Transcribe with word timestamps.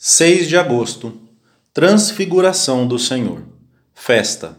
6 0.00 0.46
de 0.46 0.56
agosto 0.56 1.12
Transfiguração 1.74 2.86
do 2.86 3.00
Senhor 3.00 3.42
Festa 3.92 4.56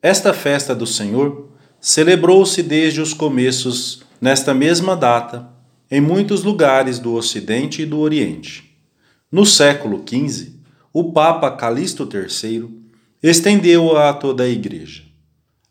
Esta 0.00 0.32
festa 0.32 0.76
do 0.76 0.86
Senhor 0.86 1.48
celebrou-se 1.80 2.62
desde 2.62 3.00
os 3.00 3.12
começos, 3.12 4.04
nesta 4.20 4.54
mesma 4.54 4.94
data, 4.94 5.50
em 5.90 6.00
muitos 6.00 6.44
lugares 6.44 7.00
do 7.00 7.14
Ocidente 7.14 7.82
e 7.82 7.84
do 7.84 7.98
Oriente. 7.98 8.78
No 9.28 9.44
século 9.44 10.04
XV, 10.08 10.52
o 10.92 11.12
Papa 11.12 11.50
Calixto 11.50 12.08
III 12.08 12.70
estendeu-a 13.20 14.10
a 14.10 14.14
toda 14.14 14.44
a 14.44 14.48
Igreja. 14.48 15.02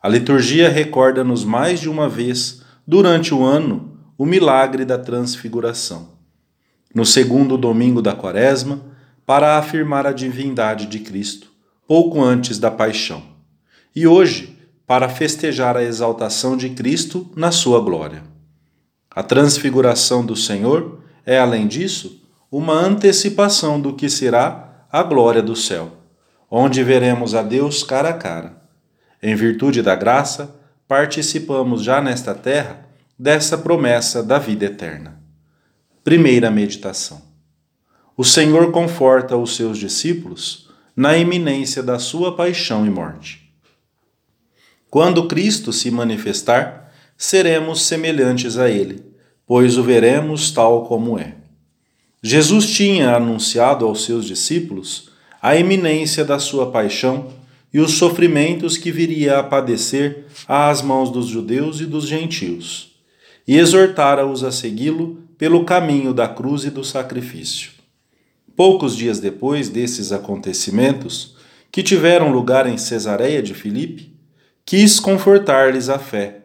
A 0.01 0.09
liturgia 0.09 0.67
recorda-nos 0.67 1.45
mais 1.45 1.79
de 1.79 1.87
uma 1.87 2.09
vez, 2.09 2.61
durante 2.85 3.33
o 3.33 3.45
ano, 3.45 3.97
o 4.17 4.25
milagre 4.25 4.83
da 4.83 4.97
Transfiguração 4.97 6.12
no 6.93 7.05
segundo 7.05 7.57
domingo 7.57 8.01
da 8.01 8.15
Quaresma, 8.15 8.81
para 9.25 9.57
afirmar 9.57 10.05
a 10.05 10.11
divindade 10.11 10.85
de 10.85 10.99
Cristo, 10.99 11.51
pouco 11.87 12.21
antes 12.21 12.59
da 12.59 12.69
paixão, 12.69 13.23
e 13.95 14.05
hoje, 14.05 14.57
para 14.85 15.07
festejar 15.07 15.77
a 15.77 15.83
exaltação 15.83 16.57
de 16.57 16.69
Cristo 16.69 17.31
na 17.35 17.51
sua 17.51 17.79
glória. 17.79 18.23
A 19.09 19.23
transfiguração 19.23 20.25
do 20.25 20.35
Senhor 20.35 21.03
é, 21.25 21.39
além 21.39 21.67
disso, 21.67 22.21
uma 22.51 22.73
antecipação 22.73 23.79
do 23.79 23.93
que 23.93 24.09
será 24.09 24.85
a 24.91 25.01
glória 25.01 25.41
do 25.41 25.55
céu, 25.55 25.91
onde 26.49 26.83
veremos 26.83 27.33
a 27.33 27.41
Deus 27.41 27.83
cara 27.83 28.09
a 28.09 28.13
cara. 28.13 28.61
Em 29.21 29.35
virtude 29.35 29.81
da 29.81 29.95
graça, 29.95 30.55
participamos 30.87 31.81
já 31.81 32.01
nesta 32.01 32.35
terra 32.35 32.85
dessa 33.17 33.57
promessa 33.57 34.21
da 34.21 34.37
vida 34.37 34.65
eterna. 34.65 35.22
Primeira 36.03 36.51
meditação. 36.51 37.21
O 38.17 38.25
Senhor 38.25 38.73
conforta 38.73 39.37
os 39.37 39.55
seus 39.55 39.77
discípulos 39.77 40.67
na 40.93 41.17
iminência 41.17 41.81
da 41.81 41.97
sua 41.97 42.35
paixão 42.35 42.85
e 42.85 42.89
morte. 42.89 43.49
Quando 44.89 45.29
Cristo 45.29 45.71
se 45.71 45.89
manifestar, 45.89 46.93
seremos 47.17 47.83
semelhantes 47.83 48.57
a 48.57 48.69
ele, 48.69 49.01
pois 49.47 49.77
o 49.77 49.83
veremos 49.83 50.51
tal 50.51 50.85
como 50.87 51.17
é. 51.17 51.35
Jesus 52.21 52.69
tinha 52.69 53.15
anunciado 53.15 53.85
aos 53.85 54.03
seus 54.03 54.25
discípulos 54.25 55.09
a 55.41 55.55
iminência 55.55 56.25
da 56.25 56.37
sua 56.37 56.69
paixão 56.69 57.31
e 57.73 57.79
os 57.79 57.93
sofrimentos 57.93 58.75
que 58.75 58.91
viria 58.91 59.39
a 59.39 59.43
padecer 59.43 60.25
às 60.49 60.81
mãos 60.81 61.09
dos 61.09 61.27
judeus 61.27 61.79
e 61.79 61.85
dos 61.85 62.05
gentios, 62.05 62.91
e 63.47 63.57
exortara-os 63.57 64.43
a 64.43 64.51
segui-lo 64.51 65.22
pelo 65.43 65.65
caminho 65.65 66.13
da 66.13 66.25
cruz 66.25 66.63
e 66.63 66.69
do 66.69 66.85
sacrifício. 66.85 67.71
Poucos 68.55 68.95
dias 68.95 69.19
depois 69.19 69.67
desses 69.67 70.13
acontecimentos, 70.13 71.35
que 71.69 71.83
tiveram 71.83 72.31
lugar 72.31 72.65
em 72.65 72.77
Cesareia 72.77 73.43
de 73.43 73.53
Filipe, 73.53 74.15
quis 74.65 75.01
confortar-lhes 75.01 75.89
a 75.89 75.99
fé, 75.99 76.43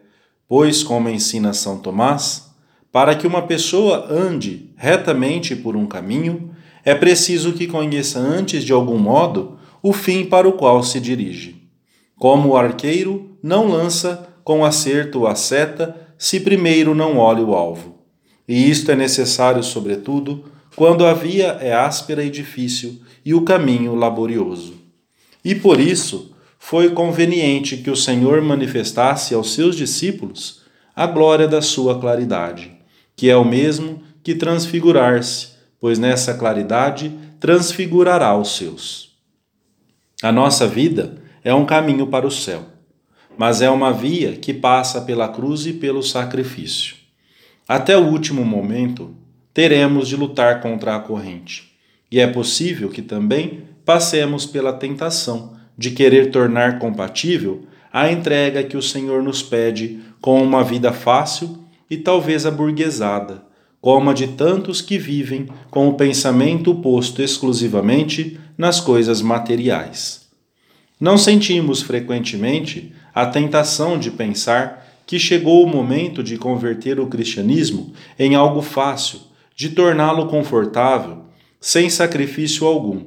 pois, 0.49 0.83
como 0.83 1.07
ensina 1.07 1.53
São 1.53 1.77
Tomás, 1.77 2.51
para 2.91 3.15
que 3.15 3.25
uma 3.25 3.43
pessoa 3.43 4.05
ande 4.11 4.73
retamente 4.75 5.55
por 5.55 5.77
um 5.77 5.85
caminho, 5.85 6.53
é 6.83 6.93
preciso 6.93 7.53
que 7.53 7.67
conheça 7.67 8.19
antes 8.19 8.65
de 8.65 8.73
algum 8.73 8.97
modo 8.97 9.57
o 9.81 9.93
fim 9.93 10.25
para 10.25 10.45
o 10.45 10.51
qual 10.51 10.83
se 10.83 10.99
dirige. 10.99 11.55
Como 12.17 12.49
o 12.49 12.57
arqueiro 12.57 13.37
não 13.41 13.65
lança 13.65 14.27
com 14.43 14.65
acerto 14.65 15.25
a 15.25 15.35
seta 15.35 15.95
se 16.17 16.41
primeiro 16.41 16.93
não 16.93 17.17
olha 17.17 17.45
o 17.45 17.55
alvo. 17.55 17.98
E 18.49 18.67
isto 18.67 18.91
é 18.91 18.95
necessário, 18.95 19.61
sobretudo, 19.61 20.43
quando 20.75 21.05
a 21.05 21.13
via 21.13 21.59
é 21.61 21.71
áspera 21.71 22.23
e 22.23 22.31
difícil 22.31 22.99
e 23.23 23.31
o 23.31 23.43
caminho 23.43 23.93
laborioso. 23.93 24.73
E 25.45 25.53
por 25.53 25.79
isso 25.79 26.33
foi 26.57 26.89
conveniente 26.89 27.77
que 27.77 27.91
o 27.91 27.95
Senhor 27.95 28.41
manifestasse 28.41 29.35
aos 29.35 29.53
seus 29.53 29.75
discípulos 29.75 30.61
a 30.95 31.05
glória 31.05 31.47
da 31.47 31.61
sua 31.61 31.99
claridade, 31.99 32.71
que 33.15 33.29
é 33.29 33.37
o 33.37 33.45
mesmo 33.45 34.01
que 34.23 34.33
transfigurar-se, 34.33 35.49
pois 35.79 35.99
nessa 35.99 36.33
claridade 36.33 37.13
transfigurará 37.39 38.35
os 38.35 38.57
seus. 38.57 39.15
A 40.23 40.31
nossa 40.31 40.67
vida 40.67 41.21
é 41.43 41.53
um 41.53 41.67
caminho 41.67 42.07
para 42.07 42.25
o 42.25 42.31
céu, 42.31 42.65
mas 43.37 43.61
é 43.61 43.69
uma 43.69 43.93
via 43.93 44.33
que 44.33 44.55
passa 44.55 45.01
pela 45.01 45.29
cruz 45.29 45.67
e 45.67 45.73
pelo 45.73 46.01
sacrifício. 46.01 46.98
Até 47.69 47.95
o 47.95 48.07
último 48.07 48.43
momento, 48.43 49.13
teremos 49.53 50.07
de 50.07 50.15
lutar 50.15 50.59
contra 50.59 50.95
a 50.95 50.99
corrente. 50.99 51.71
E 52.11 52.19
é 52.19 52.25
possível 52.25 52.89
que 52.89 53.03
também 53.03 53.61
passemos 53.85 54.43
pela 54.43 54.73
tentação 54.73 55.55
de 55.77 55.91
querer 55.91 56.31
tornar 56.31 56.79
compatível 56.79 57.67
a 57.93 58.11
entrega 58.11 58.63
que 58.63 58.75
o 58.75 58.81
Senhor 58.81 59.21
nos 59.21 59.43
pede 59.43 59.99
com 60.19 60.41
uma 60.41 60.63
vida 60.63 60.91
fácil 60.91 61.63
e 61.87 61.95
talvez 61.95 62.43
aburguesada, 62.43 63.43
como 63.79 64.09
a 64.09 64.13
de 64.13 64.29
tantos 64.29 64.81
que 64.81 64.97
vivem 64.97 65.47
com 65.69 65.87
o 65.87 65.93
pensamento 65.93 66.73
posto 66.73 67.21
exclusivamente 67.21 68.39
nas 68.57 68.79
coisas 68.79 69.21
materiais. 69.21 70.27
Não 70.99 71.19
sentimos 71.19 71.83
frequentemente 71.83 72.91
a 73.13 73.27
tentação 73.27 73.99
de 73.99 74.09
pensar 74.09 74.88
que 75.09 75.17
chegou 75.17 75.63
o 75.63 75.67
momento 75.67 76.21
de 76.21 76.37
converter 76.37 76.99
o 76.99 77.07
cristianismo 77.07 77.93
em 78.19 78.35
algo 78.35 78.61
fácil, 78.61 79.19
de 79.55 79.69
torná-lo 79.69 80.27
confortável, 80.27 81.23
sem 81.59 81.89
sacrifício 81.89 82.67
algum, 82.67 83.05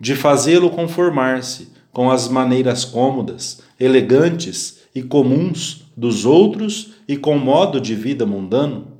de 0.00 0.16
fazê-lo 0.16 0.70
conformar-se 0.70 1.68
com 1.92 2.10
as 2.10 2.28
maneiras 2.28 2.82
cômodas, 2.82 3.60
elegantes 3.78 4.78
e 4.94 5.02
comuns 5.02 5.84
dos 5.94 6.24
outros 6.24 6.94
e 7.06 7.14
com 7.14 7.36
o 7.36 7.38
modo 7.38 7.78
de 7.78 7.94
vida 7.94 8.24
mundano? 8.24 8.96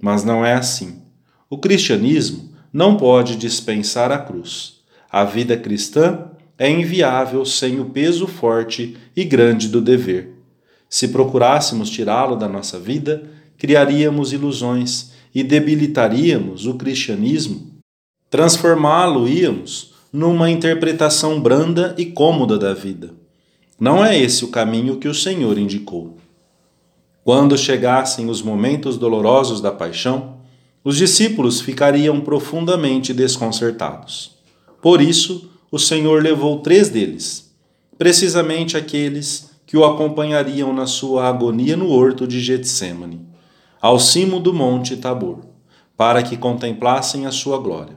Mas 0.00 0.24
não 0.24 0.46
é 0.46 0.54
assim. 0.54 1.02
O 1.50 1.58
cristianismo 1.58 2.52
não 2.72 2.96
pode 2.96 3.36
dispensar 3.36 4.10
a 4.10 4.16
cruz. 4.18 4.80
A 5.10 5.24
vida 5.24 5.58
cristã 5.58 6.30
é 6.56 6.70
inviável 6.70 7.44
sem 7.44 7.78
o 7.78 7.90
peso 7.90 8.26
forte 8.26 8.96
e 9.14 9.24
grande 9.24 9.68
do 9.68 9.82
dever. 9.82 10.35
Se 10.88 11.08
procurássemos 11.08 11.90
tirá-lo 11.90 12.36
da 12.36 12.48
nossa 12.48 12.78
vida, 12.78 13.28
criaríamos 13.58 14.32
ilusões 14.32 15.12
e 15.34 15.42
debilitaríamos 15.42 16.66
o 16.66 16.74
cristianismo. 16.74 17.72
Transformá-lo-íamos 18.30 19.94
numa 20.12 20.50
interpretação 20.50 21.40
branda 21.40 21.94
e 21.98 22.06
cômoda 22.06 22.58
da 22.58 22.72
vida. 22.72 23.12
Não 23.78 24.04
é 24.04 24.18
esse 24.18 24.44
o 24.44 24.48
caminho 24.48 24.96
que 24.96 25.08
o 25.08 25.14
Senhor 25.14 25.58
indicou. 25.58 26.16
Quando 27.22 27.58
chegassem 27.58 28.30
os 28.30 28.40
momentos 28.40 28.96
dolorosos 28.96 29.60
da 29.60 29.72
paixão, 29.72 30.36
os 30.82 30.96
discípulos 30.96 31.60
ficariam 31.60 32.20
profundamente 32.20 33.12
desconcertados. 33.12 34.36
Por 34.80 35.00
isso, 35.00 35.50
o 35.70 35.78
Senhor 35.78 36.22
levou 36.22 36.60
três 36.60 36.88
deles, 36.88 37.50
precisamente 37.98 38.76
aqueles 38.76 39.50
que 39.66 39.76
o 39.76 39.84
acompanhariam 39.84 40.72
na 40.72 40.86
sua 40.86 41.28
agonia 41.28 41.76
no 41.76 41.90
horto 41.90 42.26
de 42.26 42.40
Getsemane, 42.40 43.26
ao 43.82 43.98
cimo 43.98 44.38
do 44.38 44.54
monte 44.54 44.96
Tabor, 44.96 45.40
para 45.96 46.22
que 46.22 46.36
contemplassem 46.36 47.26
a 47.26 47.32
sua 47.32 47.58
glória. 47.58 47.96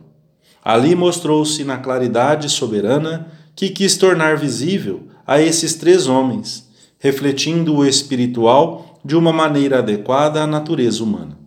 Ali 0.63 0.96
mostrou-se 0.96 1.63
na 1.63 1.78
claridade 1.78 2.50
soberana 2.50 3.31
que 3.56 3.69
quis 3.69 3.96
tornar 3.97 4.38
visível 4.38 5.03
a 5.25 5.41
esses 5.41 5.75
três 5.75 6.07
homens, 6.07 6.68
refletindo 6.97 7.75
o 7.75 7.86
espiritual 7.86 9.00
de 9.06 9.16
uma 9.16 9.31
maneira 9.31 9.80
adequada 9.80 10.41
à 10.41 10.47
natureza 10.47 11.03
humana. 11.03 11.38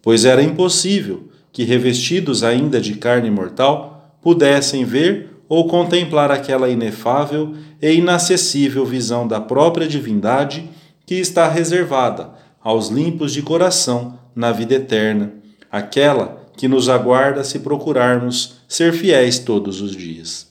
Pois 0.00 0.24
era 0.24 0.42
impossível 0.42 1.28
que, 1.52 1.64
revestidos 1.64 2.42
ainda 2.44 2.80
de 2.80 2.94
carne 2.94 3.30
mortal, 3.30 4.16
pudessem 4.22 4.84
ver 4.84 5.35
ou 5.48 5.68
contemplar 5.68 6.30
aquela 6.30 6.68
inefável 6.68 7.54
e 7.80 7.92
inacessível 7.92 8.84
visão 8.84 9.26
da 9.26 9.40
própria 9.40 9.86
divindade 9.86 10.68
que 11.04 11.14
está 11.14 11.48
reservada 11.48 12.30
aos 12.62 12.88
limpos 12.88 13.32
de 13.32 13.42
coração 13.42 14.18
na 14.34 14.50
vida 14.50 14.74
eterna, 14.74 15.32
aquela 15.70 16.44
que 16.56 16.66
nos 16.66 16.88
aguarda 16.88 17.44
se 17.44 17.60
procurarmos 17.60 18.56
ser 18.66 18.92
fiéis 18.92 19.38
todos 19.38 19.80
os 19.80 19.94
dias. 19.94 20.48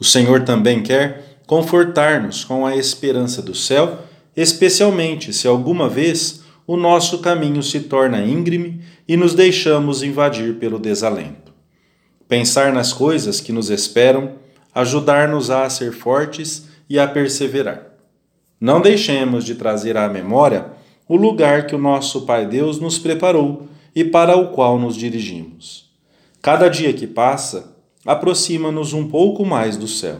O 0.00 0.04
Senhor 0.04 0.44
também 0.44 0.82
quer 0.82 1.38
confortar-nos 1.46 2.44
com 2.44 2.66
a 2.66 2.76
esperança 2.76 3.40
do 3.40 3.54
céu, 3.54 4.00
especialmente 4.36 5.32
se 5.32 5.46
alguma 5.46 5.88
vez 5.88 6.42
o 6.66 6.76
nosso 6.76 7.20
caminho 7.20 7.62
se 7.62 7.80
torna 7.80 8.22
íngreme 8.22 8.80
e 9.06 9.16
nos 9.16 9.34
deixamos 9.34 10.02
invadir 10.02 10.56
pelo 10.56 10.78
desalento 10.78 11.47
pensar 12.28 12.72
nas 12.72 12.92
coisas 12.92 13.40
que 13.40 13.52
nos 13.52 13.70
esperam, 13.70 14.32
ajudar-nos 14.74 15.50
a 15.50 15.68
ser 15.70 15.92
fortes 15.92 16.68
e 16.88 16.98
a 16.98 17.08
perseverar. 17.08 17.86
Não 18.60 18.80
deixemos 18.80 19.44
de 19.44 19.54
trazer 19.54 19.96
à 19.96 20.08
memória 20.08 20.66
o 21.08 21.16
lugar 21.16 21.66
que 21.66 21.74
o 21.74 21.78
nosso 21.78 22.26
Pai 22.26 22.46
Deus 22.46 22.78
nos 22.78 22.98
preparou 22.98 23.66
e 23.94 24.04
para 24.04 24.36
o 24.36 24.48
qual 24.48 24.78
nos 24.78 24.94
dirigimos. 24.94 25.90
Cada 26.42 26.68
dia 26.68 26.92
que 26.92 27.06
passa, 27.06 27.74
aproxima-nos 28.04 28.92
um 28.92 29.08
pouco 29.08 29.44
mais 29.44 29.76
do 29.76 29.88
céu. 29.88 30.18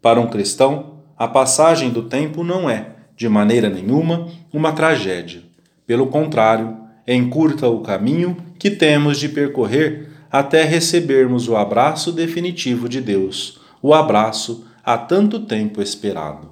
Para 0.00 0.20
um 0.20 0.26
cristão, 0.26 1.00
a 1.16 1.28
passagem 1.28 1.90
do 1.90 2.04
tempo 2.04 2.42
não 2.42 2.68
é, 2.68 2.94
de 3.16 3.28
maneira 3.28 3.68
nenhuma, 3.68 4.28
uma 4.52 4.72
tragédia. 4.72 5.42
Pelo 5.86 6.06
contrário, 6.06 6.76
encurta 7.06 7.68
o 7.68 7.80
caminho 7.80 8.36
que 8.58 8.70
temos 8.70 9.18
de 9.18 9.28
percorrer 9.28 10.15
até 10.38 10.64
recebermos 10.64 11.48
o 11.48 11.56
abraço 11.56 12.12
definitivo 12.12 12.90
de 12.90 13.00
Deus, 13.00 13.58
o 13.80 13.94
abraço 13.94 14.66
há 14.84 14.98
tanto 14.98 15.40
tempo 15.40 15.80
esperado. 15.80 16.50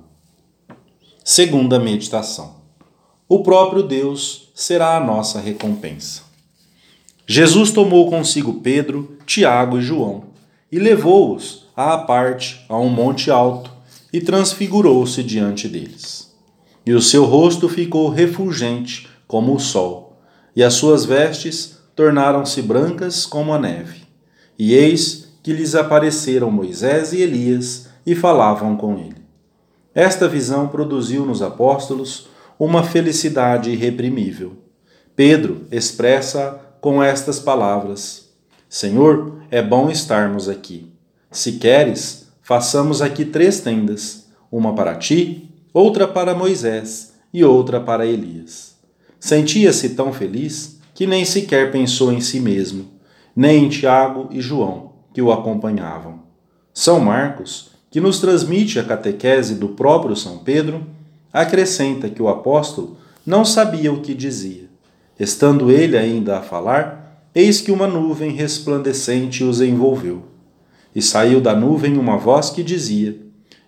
Segunda 1.22 1.78
meditação. 1.78 2.56
O 3.28 3.42
próprio 3.42 3.82
Deus 3.82 4.50
será 4.54 4.96
a 4.96 5.00
nossa 5.00 5.38
recompensa. 5.38 6.22
Jesus 7.26 7.72
tomou 7.72 8.08
consigo 8.08 8.54
Pedro, 8.54 9.18
Tiago 9.26 9.78
e 9.78 9.82
João 9.82 10.24
e 10.72 10.78
levou-os 10.78 11.66
à 11.76 11.98
parte 11.98 12.64
a 12.70 12.78
um 12.78 12.88
monte 12.88 13.30
alto 13.30 13.70
e 14.10 14.20
transfigurou-se 14.20 15.22
diante 15.22 15.68
deles. 15.68 16.34
E 16.86 16.92
o 16.94 17.02
seu 17.02 17.24
rosto 17.24 17.68
ficou 17.68 18.08
refulgente 18.08 19.08
como 19.26 19.54
o 19.54 19.60
sol, 19.60 20.18
e 20.56 20.62
as 20.62 20.72
suas 20.74 21.04
vestes 21.04 21.73
tornaram-se 21.94 22.60
brancas 22.62 23.24
como 23.24 23.52
a 23.52 23.58
neve. 23.58 24.02
E 24.58 24.74
eis 24.74 25.28
que 25.42 25.52
lhes 25.52 25.74
apareceram 25.74 26.50
Moisés 26.50 27.12
e 27.12 27.20
Elias 27.20 27.88
e 28.06 28.14
falavam 28.14 28.76
com 28.76 28.98
ele. 28.98 29.22
Esta 29.94 30.26
visão 30.26 30.68
produziu 30.68 31.24
nos 31.24 31.42
apóstolos 31.42 32.28
uma 32.58 32.82
felicidade 32.82 33.70
irreprimível. 33.70 34.56
Pedro 35.14 35.66
expressa 35.70 36.60
com 36.80 37.02
estas 37.02 37.38
palavras: 37.38 38.30
Senhor, 38.68 39.42
é 39.50 39.62
bom 39.62 39.90
estarmos 39.90 40.48
aqui. 40.48 40.90
Se 41.30 41.52
queres, 41.52 42.28
façamos 42.42 43.00
aqui 43.00 43.24
três 43.24 43.60
tendas: 43.60 44.26
uma 44.50 44.74
para 44.74 44.96
ti, 44.96 45.50
outra 45.72 46.08
para 46.08 46.34
Moisés 46.34 47.14
e 47.32 47.44
outra 47.44 47.80
para 47.80 48.06
Elias. 48.06 48.74
Sentia-se 49.20 49.90
tão 49.90 50.12
feliz 50.12 50.80
que 50.94 51.06
nem 51.06 51.24
sequer 51.24 51.72
pensou 51.72 52.12
em 52.12 52.20
si 52.20 52.40
mesmo, 52.40 52.86
nem 53.34 53.64
em 53.64 53.68
Tiago 53.68 54.28
e 54.30 54.40
João, 54.40 54.92
que 55.12 55.20
o 55.20 55.32
acompanhavam. 55.32 56.20
São 56.72 57.00
Marcos, 57.00 57.72
que 57.90 58.00
nos 58.00 58.20
transmite 58.20 58.78
a 58.78 58.84
catequese 58.84 59.56
do 59.56 59.68
próprio 59.68 60.16
São 60.16 60.38
Pedro, 60.38 60.86
acrescenta 61.32 62.08
que 62.08 62.22
o 62.22 62.28
apóstolo 62.28 62.96
não 63.26 63.44
sabia 63.44 63.92
o 63.92 64.00
que 64.00 64.14
dizia. 64.14 64.68
Estando 65.18 65.70
ele 65.70 65.96
ainda 65.96 66.38
a 66.38 66.42
falar, 66.42 67.24
eis 67.34 67.60
que 67.60 67.72
uma 67.72 67.86
nuvem 67.86 68.30
resplandecente 68.30 69.42
os 69.42 69.60
envolveu. 69.60 70.22
E 70.94 71.02
saiu 71.02 71.40
da 71.40 71.54
nuvem 71.54 71.98
uma 71.98 72.16
voz 72.16 72.50
que 72.50 72.62
dizia: 72.62 73.20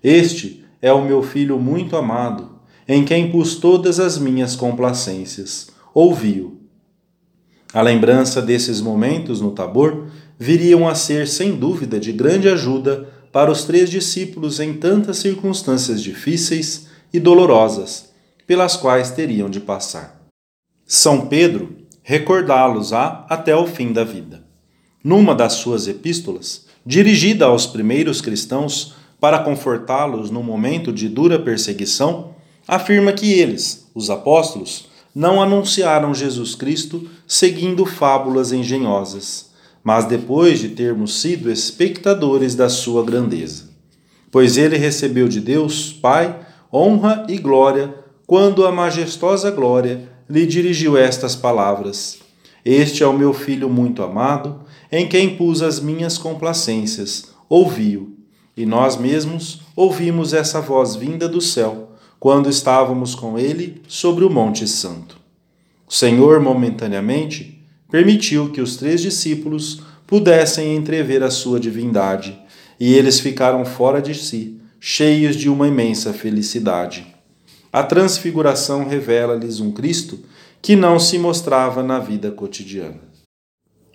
Este 0.02 0.64
é 0.80 0.92
o 0.92 1.04
meu 1.04 1.22
filho 1.22 1.58
muito 1.58 1.96
amado, 1.96 2.50
em 2.86 3.04
quem 3.04 3.30
pus 3.30 3.56
todas 3.56 3.98
as 3.98 4.18
minhas 4.18 4.54
complacências. 4.54 5.68
Ouvi-o. 5.92 6.65
A 7.76 7.82
lembrança 7.82 8.40
desses 8.40 8.80
momentos 8.80 9.42
no 9.42 9.50
Tabor 9.50 10.06
viriam 10.38 10.88
a 10.88 10.94
ser, 10.94 11.28
sem 11.28 11.54
dúvida, 11.54 12.00
de 12.00 12.10
grande 12.10 12.48
ajuda 12.48 13.06
para 13.30 13.50
os 13.50 13.64
três 13.64 13.90
discípulos 13.90 14.58
em 14.60 14.72
tantas 14.72 15.18
circunstâncias 15.18 16.02
difíceis 16.02 16.86
e 17.12 17.20
dolorosas 17.20 18.08
pelas 18.46 18.76
quais 18.76 19.10
teriam 19.10 19.50
de 19.50 19.60
passar. 19.60 20.22
São 20.86 21.26
Pedro 21.26 21.76
recordá-los-á 22.02 23.26
até 23.28 23.54
o 23.54 23.66
fim 23.66 23.92
da 23.92 24.04
vida. 24.04 24.42
Numa 25.04 25.34
das 25.34 25.52
suas 25.52 25.86
epístolas, 25.86 26.64
dirigida 26.86 27.44
aos 27.44 27.66
primeiros 27.66 28.22
cristãos 28.22 28.94
para 29.20 29.40
confortá-los 29.40 30.30
no 30.30 30.42
momento 30.42 30.90
de 30.90 31.10
dura 31.10 31.38
perseguição, 31.38 32.34
afirma 32.66 33.12
que 33.12 33.34
eles, 33.34 33.86
os 33.94 34.08
apóstolos, 34.08 34.85
não 35.16 35.40
anunciaram 35.40 36.12
Jesus 36.12 36.54
Cristo 36.54 37.08
seguindo 37.26 37.86
fábulas 37.86 38.52
engenhosas, 38.52 39.48
mas 39.82 40.04
depois 40.04 40.58
de 40.58 40.68
termos 40.68 41.22
sido 41.22 41.50
espectadores 41.50 42.54
da 42.54 42.68
sua 42.68 43.02
grandeza. 43.02 43.70
Pois 44.30 44.58
ele 44.58 44.76
recebeu 44.76 45.26
de 45.26 45.40
Deus, 45.40 45.90
Pai, 45.90 46.38
honra 46.70 47.24
e 47.30 47.38
glória, 47.38 47.94
quando 48.26 48.66
a 48.66 48.70
majestosa 48.70 49.50
glória 49.50 50.06
lhe 50.28 50.44
dirigiu 50.44 50.98
estas 50.98 51.34
palavras: 51.34 52.18
Este 52.62 53.02
é 53.02 53.06
o 53.06 53.16
meu 53.16 53.32
filho 53.32 53.70
muito 53.70 54.02
amado, 54.02 54.60
em 54.92 55.08
quem 55.08 55.34
pus 55.34 55.62
as 55.62 55.80
minhas 55.80 56.18
complacências. 56.18 57.30
Ouvi-o. 57.48 58.14
E 58.54 58.66
nós 58.66 58.98
mesmos 58.98 59.62
ouvimos 59.74 60.34
essa 60.34 60.60
voz 60.60 60.94
vinda 60.94 61.26
do 61.26 61.40
céu 61.40 61.85
quando 62.18 62.48
estávamos 62.48 63.14
com 63.14 63.38
ele 63.38 63.82
sobre 63.86 64.24
o 64.24 64.30
Monte 64.30 64.66
Santo. 64.66 65.18
O 65.86 65.94
Senhor, 65.94 66.40
momentaneamente, 66.40 67.62
permitiu 67.90 68.50
que 68.50 68.60
os 68.60 68.76
três 68.76 69.00
discípulos 69.00 69.82
pudessem 70.06 70.74
entrever 70.74 71.22
a 71.22 71.30
sua 71.30 71.60
divindade, 71.60 72.38
e 72.78 72.94
eles 72.94 73.20
ficaram 73.20 73.64
fora 73.64 74.00
de 74.00 74.14
si, 74.14 74.60
cheios 74.80 75.36
de 75.36 75.48
uma 75.48 75.68
imensa 75.68 76.12
felicidade. 76.12 77.06
A 77.72 77.82
transfiguração 77.82 78.86
revela-lhes 78.86 79.60
um 79.60 79.70
Cristo 79.72 80.20
que 80.62 80.74
não 80.74 80.98
se 80.98 81.18
mostrava 81.18 81.82
na 81.82 81.98
vida 81.98 82.30
cotidiana. 82.30 83.00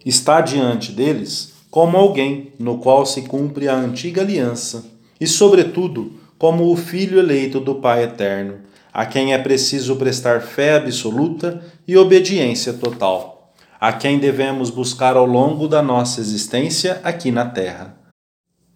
Está 0.05 0.41
diante 0.41 0.91
deles 0.91 1.53
como 1.69 1.97
alguém 1.97 2.53
no 2.59 2.77
qual 2.79 3.05
se 3.05 3.23
cumpre 3.23 3.67
a 3.67 3.75
antiga 3.75 4.21
aliança 4.21 4.85
e, 5.19 5.27
sobretudo, 5.27 6.13
como 6.41 6.71
o 6.71 6.75
Filho 6.75 7.19
eleito 7.19 7.59
do 7.59 7.75
Pai 7.75 8.03
eterno, 8.03 8.61
a 8.91 9.05
quem 9.05 9.31
é 9.31 9.37
preciso 9.37 9.95
prestar 9.97 10.41
fé 10.41 10.73
absoluta 10.75 11.63
e 11.87 11.95
obediência 11.95 12.73
total, 12.73 13.53
a 13.79 13.93
quem 13.93 14.17
devemos 14.17 14.71
buscar 14.71 15.15
ao 15.15 15.27
longo 15.27 15.67
da 15.67 15.83
nossa 15.83 16.19
existência 16.19 16.99
aqui 17.03 17.29
na 17.29 17.45
terra. 17.45 17.95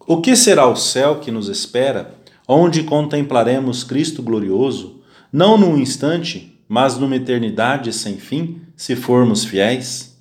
O 0.06 0.22
que 0.22 0.36
será 0.36 0.68
o 0.68 0.76
céu 0.76 1.16
que 1.16 1.32
nos 1.32 1.50
espera, 1.50 2.14
onde 2.48 2.84
contemplaremos 2.84 3.84
Cristo 3.84 4.22
glorioso, 4.22 5.02
não 5.34 5.58
num 5.58 5.76
instante, 5.76 6.62
mas 6.70 7.00
numa 7.00 7.16
eternidade 7.16 7.92
sem 7.92 8.18
fim, 8.18 8.62
se 8.78 8.96
formos 8.96 9.44
fiéis? 9.44 10.16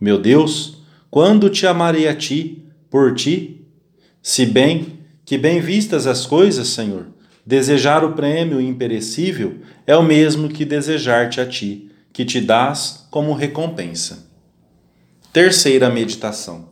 Meu 0.00 0.16
Deus, 0.16 0.78
quando 1.10 1.50
te 1.50 1.66
amarei 1.66 2.06
a 2.06 2.14
ti, 2.14 2.64
por 2.88 3.16
ti? 3.16 3.66
Se 4.22 4.46
bem 4.46 5.03
que 5.24 5.38
bem 5.38 5.60
vistas 5.60 6.06
as 6.06 6.26
coisas, 6.26 6.68
Senhor, 6.68 7.06
desejar 7.46 8.04
o 8.04 8.12
prêmio 8.12 8.60
imperecível 8.60 9.58
é 9.86 9.96
o 9.96 10.02
mesmo 10.02 10.48
que 10.48 10.64
desejar-te 10.64 11.40
a 11.40 11.46
ti, 11.46 11.90
que 12.12 12.24
te 12.24 12.40
dás 12.40 13.06
como 13.10 13.32
recompensa. 13.32 14.30
Terceira 15.32 15.90
meditação. 15.90 16.68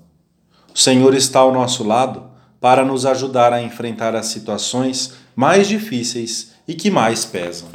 O 0.75 0.79
Senhor 0.79 1.15
está 1.15 1.41
ao 1.41 1.53
nosso 1.53 1.83
lado 1.83 2.31
para 2.61 2.85
nos 2.85 3.05
ajudar 3.05 3.53
a 3.53 3.63
enfrentar 3.63 4.15
as 4.15 4.27
situações 4.27 5.15
mais 5.35 5.67
difíceis 5.67 6.53
e 6.67 6.75
que 6.75 6.91
mais 6.91 7.25
pesam. 7.25 7.69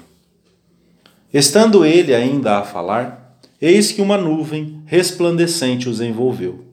Estando 1.33 1.83
ele 1.83 2.15
ainda 2.15 2.57
a 2.57 2.63
falar, 2.63 3.37
eis 3.61 3.91
que 3.91 4.01
uma 4.01 4.17
nuvem 4.17 4.81
resplandecente 4.85 5.89
os 5.89 5.99
envolveu. 5.99 6.65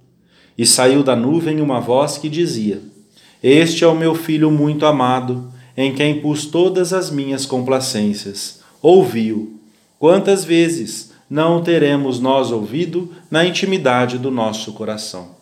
E 0.56 0.64
saiu 0.64 1.02
da 1.02 1.16
nuvem 1.16 1.60
uma 1.60 1.80
voz 1.80 2.16
que 2.16 2.28
dizia: 2.28 2.80
este 3.46 3.84
é 3.84 3.86
o 3.86 3.94
meu 3.94 4.14
filho 4.14 4.50
muito 4.50 4.86
amado, 4.86 5.52
em 5.76 5.94
quem 5.94 6.18
pus 6.22 6.46
todas 6.46 6.94
as 6.94 7.10
minhas 7.10 7.44
complacências. 7.44 8.60
Ouviu. 8.80 9.60
Quantas 9.98 10.46
vezes 10.46 11.12
não 11.28 11.62
teremos 11.62 12.18
nós 12.18 12.50
ouvido 12.50 13.12
na 13.30 13.44
intimidade 13.44 14.16
do 14.16 14.30
nosso 14.30 14.72
coração? 14.72 15.32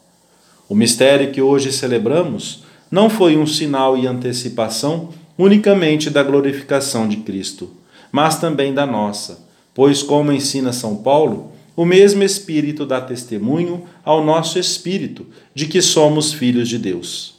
O 0.68 0.74
mistério 0.74 1.30
que 1.30 1.40
hoje 1.40 1.72
celebramos 1.72 2.64
não 2.90 3.08
foi 3.08 3.36
um 3.36 3.46
sinal 3.46 3.96
e 3.96 4.04
antecipação 4.04 5.10
unicamente 5.38 6.10
da 6.10 6.24
glorificação 6.24 7.06
de 7.06 7.18
Cristo, 7.18 7.70
mas 8.10 8.36
também 8.36 8.74
da 8.74 8.84
nossa, 8.84 9.46
pois, 9.72 10.02
como 10.02 10.32
ensina 10.32 10.72
São 10.72 10.96
Paulo, 10.96 11.52
o 11.76 11.84
mesmo 11.84 12.24
Espírito 12.24 12.84
dá 12.84 13.00
testemunho 13.00 13.84
ao 14.04 14.24
nosso 14.24 14.58
espírito 14.58 15.24
de 15.54 15.66
que 15.66 15.80
somos 15.80 16.32
filhos 16.32 16.68
de 16.68 16.78
Deus. 16.78 17.31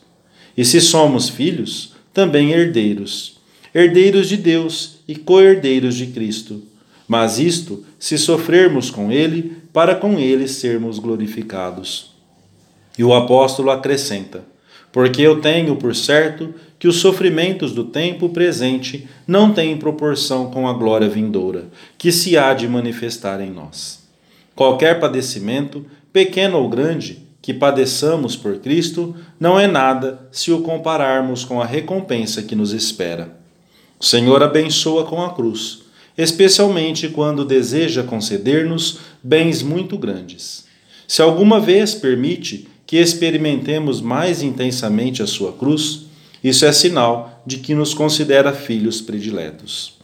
E 0.56 0.64
se 0.64 0.80
somos 0.80 1.30
filhos, 1.30 1.94
também 2.14 2.52
herdeiros, 2.52 3.40
herdeiros 3.74 4.30
de 4.30 4.38
Deus 4.38 5.00
e 5.08 5.16
co-herdeiros 5.16 5.96
de 5.96 6.08
Cristo. 6.08 6.62
Mas 7.08 7.40
isto 7.40 7.84
se 8.00 8.18
sofrermos 8.18 8.90
com 8.90 9.12
Ele, 9.12 9.58
para 9.74 9.96
com 9.96 10.20
Ele 10.20 10.48
sermos 10.48 11.00
glorificados. 11.00 12.12
E 12.98 13.04
o 13.04 13.14
apóstolo 13.14 13.72
acrescenta: 13.72 14.44
Porque 14.92 15.22
eu 15.22 15.42
tenho 15.42 15.76
por 15.76 15.96
certo 15.96 16.54
que 16.78 16.88
os 16.88 16.98
sofrimentos 16.98 17.72
do 17.72 17.86
tempo 17.86 18.30
presente 18.30 19.08
não 19.26 19.54
têm 19.54 19.78
proporção 19.78 20.52
com 20.52 20.68
a 20.68 20.74
glória 20.74 21.10
vindoura, 21.10 21.66
que 21.98 22.12
se 22.12 22.38
há 22.38 22.54
de 22.54 22.68
manifestar 22.68 23.42
em 23.42 23.50
nós. 23.50 24.04
Qualquer 24.54 25.00
padecimento, 25.00 25.86
pequeno 26.12 26.58
ou 26.60 26.70
grande, 26.70 27.23
que 27.44 27.54
padeçamos 27.54 28.38
por 28.38 28.60
Cristo 28.60 29.14
não 29.38 29.60
é 29.60 29.68
nada 29.68 30.30
se 30.32 30.50
o 30.50 30.62
compararmos 30.62 31.44
com 31.44 31.62
a 31.62 31.66
recompensa 31.66 32.42
que 32.42 32.56
nos 32.56 32.72
espera. 32.72 33.38
O 34.00 34.06
Senhor 34.06 34.42
abençoa 34.42 35.04
com 35.04 35.22
a 35.22 35.34
cruz, 35.34 35.82
especialmente 36.18 37.10
quando 37.10 37.44
deseja 37.44 38.02
conceder-nos 38.02 39.00
bens 39.22 39.62
muito 39.62 39.98
grandes. 39.98 40.64
Se 41.06 41.22
alguma 41.22 41.60
vez 41.60 41.94
permite 41.94 42.70
que 42.88 42.96
experimentemos 42.96 44.00
mais 44.00 44.42
intensamente 44.42 45.22
a 45.22 45.28
sua 45.28 45.52
cruz, 45.52 46.04
isso 46.42 46.66
é 46.66 46.72
sinal 46.72 47.44
de 47.46 47.58
que 47.58 47.76
nos 47.76 47.94
considera 47.94 48.54
filhos 48.54 49.02
prediletos. 49.02 49.98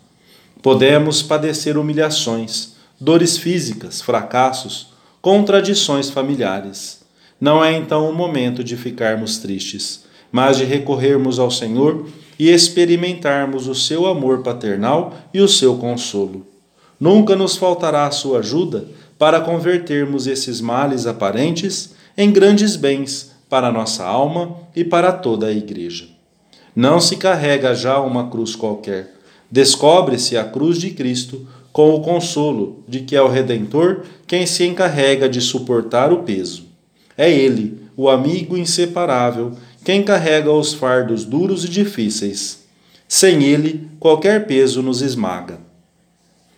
Podemos 0.62 1.24
padecer 1.24 1.78
humilhações, 1.78 2.74
dores 3.00 3.38
físicas, 3.38 4.02
fracassos, 4.02 4.88
contradições 5.22 6.10
familiares 6.10 6.99
não 7.40 7.64
é 7.64 7.74
então 7.76 8.10
o 8.10 8.14
momento 8.14 8.64
de 8.64 8.76
ficarmos 8.76 9.38
tristes, 9.38 10.04
mas 10.32 10.58
de 10.58 10.66
recorrermos 10.66 11.40
ao 11.40 11.50
Senhor 11.50 12.08
e 12.38 12.50
experimentarmos 12.50 13.68
o 13.68 13.76
seu 13.76 14.06
amor 14.06 14.44
paternal 14.44 15.16
e 15.34 15.42
o 15.42 15.48
seu 15.48 15.78
consolo. 15.78 16.46
Nunca 17.00 17.36
nos 17.36 17.56
faltará 17.56 18.06
a 18.06 18.12
sua 18.12 18.40
ajuda 18.40 18.86
para 19.18 19.42
convertermos 19.42 20.28
esses 20.28 20.62
males 20.62 21.08
aparentes 21.08 21.96
em 22.18 22.32
grandes 22.32 22.76
bens 22.76 23.32
para 23.50 23.72
nossa 23.72 24.06
alma 24.06 24.58
e 24.76 24.84
para 24.84 25.12
toda 25.12 25.48
a 25.48 25.52
Igreja. 25.52 26.08
Não 26.76 27.00
se 27.00 27.18
carrega 27.18 27.74
já 27.74 28.00
uma 28.00 28.30
cruz 28.30 28.56
qualquer. 28.56 29.16
Descobre-se 29.50 30.38
a 30.38 30.44
cruz 30.44 30.78
de 30.78 30.92
Cristo 30.92 31.48
com 31.74 31.94
o 31.94 32.02
consolo 32.02 32.84
de 32.88 33.02
que 33.02 33.16
é 33.16 33.22
o 33.22 33.28
Redentor 33.28 34.04
quem 34.28 34.46
se 34.46 34.66
encarrega 34.66 35.28
de 35.28 35.42
suportar 35.42 36.14
o 36.14 36.24
peso. 36.24 36.69
É 37.20 37.30
Ele, 37.30 37.78
o 37.98 38.10
amigo 38.10 38.56
inseparável, 38.56 39.52
quem 39.84 40.02
carrega 40.02 40.50
os 40.50 40.74
fardos 40.74 41.26
duros 41.26 41.66
e 41.66 41.68
difíceis. 41.68 42.64
Sem 43.10 43.44
Ele, 43.44 43.90
qualquer 44.00 44.48
peso 44.48 44.82
nos 44.82 45.02
esmaga. 45.02 45.60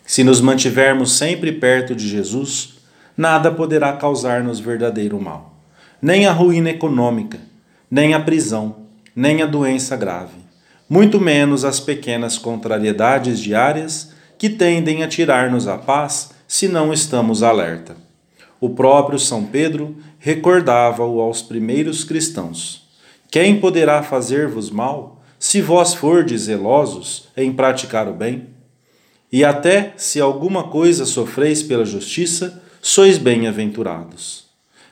Se 0.05 0.23
nos 0.23 0.39
mantivermos 0.39 1.13
sempre 1.13 1.51
perto 1.51 1.95
de 1.95 2.07
Jesus, 2.07 2.75
nada 3.17 3.51
poderá 3.51 3.93
causar-nos 3.93 4.59
verdadeiro 4.59 5.19
mal. 5.19 5.57
Nem 5.99 6.27
a 6.27 6.31
ruína 6.31 6.69
econômica, 6.69 7.39
nem 7.89 8.13
a 8.13 8.19
prisão, 8.19 8.75
nem 9.15 9.41
a 9.41 9.47
doença 9.47 9.95
grave, 9.95 10.37
muito 10.87 11.19
menos 11.19 11.65
as 11.65 11.79
pequenas 11.79 12.37
contrariedades 12.37 13.39
diárias 13.39 14.11
que 14.37 14.47
tendem 14.47 15.01
a 15.01 15.07
tirar-nos 15.07 15.67
a 15.67 15.79
paz 15.79 16.29
se 16.47 16.67
não 16.67 16.93
estamos 16.93 17.41
alerta. 17.41 17.95
O 18.59 18.69
próprio 18.69 19.17
São 19.17 19.43
Pedro 19.43 19.95
recordava-o 20.21 21.19
aos 21.19 21.41
primeiros 21.41 22.03
cristãos: 22.03 22.87
Quem 23.29 23.59
poderá 23.59 24.03
fazer-vos 24.03 24.69
mal, 24.69 25.21
se 25.37 25.61
vós 25.61 25.95
fordes 25.95 26.43
zelosos 26.43 27.27
em 27.35 27.51
praticar 27.51 28.07
o 28.07 28.13
bem? 28.13 28.47
E 29.31 29.43
até 29.43 29.93
se 29.97 30.21
alguma 30.21 30.65
coisa 30.65 31.05
sofreis 31.05 31.63
pela 31.63 31.85
justiça, 31.85 32.61
sois 32.81 33.17
bem-aventurados. 33.17 34.45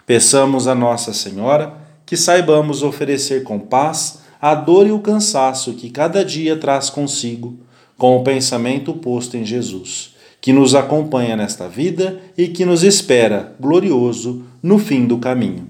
Peçamos 0.06 0.68
a 0.68 0.74
Nossa 0.74 1.14
Senhora 1.14 1.78
que 2.06 2.18
saibamos 2.18 2.82
oferecer 2.82 3.44
com 3.44 3.60
paz 3.60 4.22
a 4.42 4.56
dor 4.56 4.88
e 4.88 4.92
o 4.92 5.00
cansaço 5.00 5.74
que 5.74 5.92
cada 5.92 6.26
dia 6.26 6.56
traz 6.58 6.90
consigo, 6.90 7.60
com 7.98 8.18
o 8.18 8.24
pensamento 8.24 8.94
posto 8.94 9.38
em 9.38 9.46
Jesus 9.46 10.16
que 10.42 10.54
nos 10.54 10.76
acompanha 10.76 11.36
nesta 11.36 11.68
vida 11.68 12.22
e 12.38 12.48
que 12.48 12.66
nos 12.66 12.84
espera, 12.84 13.56
glorioso, 13.60 14.44
no 14.62 14.80
fim 14.80 15.06
do 15.06 15.18
caminho. 15.18 15.68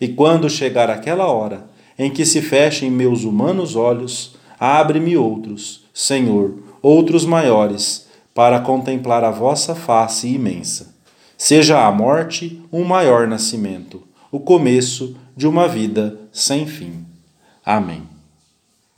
E 0.00 0.08
quando 0.08 0.50
chegar 0.50 0.90
aquela 0.90 1.26
hora 1.26 1.66
em 1.98 2.10
que 2.10 2.24
se 2.24 2.42
fechem 2.42 2.90
meus 2.90 3.24
humanos 3.24 3.76
olhos, 3.76 4.36
abre-me 4.58 5.16
outros, 5.16 5.84
Senhor, 5.92 6.58
outros 6.82 7.24
maiores, 7.24 8.06
para 8.34 8.60
contemplar 8.60 9.22
a 9.24 9.30
vossa 9.30 9.74
face 9.74 10.28
imensa. 10.28 10.94
Seja 11.38 11.86
a 11.86 11.90
morte 11.92 12.60
um 12.72 12.84
maior 12.84 13.26
nascimento, 13.26 14.02
o 14.30 14.40
começo 14.40 15.16
de 15.36 15.46
uma 15.46 15.68
vida 15.68 16.18
sem 16.32 16.66
fim. 16.66 17.04
Amém. 17.64 18.13